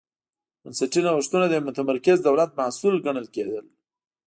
[0.61, 3.65] بنسټي نوښتونه د یوه متمرکز دولت محصول ګڼل کېدل.